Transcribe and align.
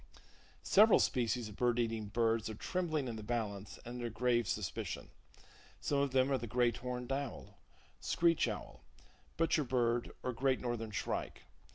Several 0.63 0.97
species 0.97 1.47
of 1.47 1.55
bird 1.55 1.77
eating 1.77 2.07
birds 2.07 2.49
are 2.49 2.55
trembling 2.55 3.07
in 3.07 3.17
the 3.17 3.21
balance, 3.23 3.77
and 3.85 3.97
under 3.97 4.09
grave 4.09 4.47
suspicion. 4.47 5.11
Some 5.79 5.99
of 5.99 6.09
them 6.11 6.31
are 6.31 6.39
the 6.39 6.47
Great 6.47 6.77
Horned 6.77 7.11
Owl, 7.11 7.59
Screech 7.99 8.47
Owl, 8.47 8.83
Butcher 9.37 9.63
Bird 9.63 10.11
or 10.23 10.33
Great 10.33 10.59
Northern 10.59 10.89
Shrike. 10.89 11.43